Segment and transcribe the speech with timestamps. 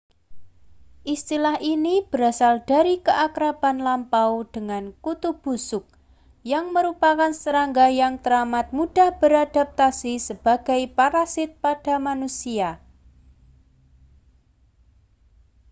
[1.13, 5.85] istilah ini berasal dari keakraban lampau dengan kutu busuk
[6.51, 12.69] yang merupakan serangga yang teramat mudah beradaptasi sebagai parasit pada manusia